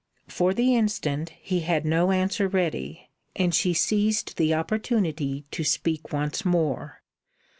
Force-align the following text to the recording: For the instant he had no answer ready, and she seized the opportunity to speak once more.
For 0.27 0.51
the 0.55 0.73
instant 0.75 1.29
he 1.39 1.59
had 1.59 1.85
no 1.85 2.09
answer 2.11 2.47
ready, 2.47 3.11
and 3.35 3.53
she 3.53 3.75
seized 3.75 4.35
the 4.37 4.51
opportunity 4.51 5.45
to 5.51 5.63
speak 5.63 6.11
once 6.11 6.43
more. 6.43 7.03